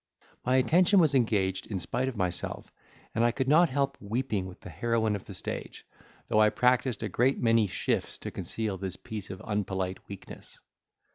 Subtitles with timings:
[0.43, 2.71] My attention was engaged in spite of myself,
[3.13, 5.85] and I could not help weeping with the heroine of the stage,
[6.27, 10.59] though I practised a great many shifs to conceal this piece of unpolite weakness.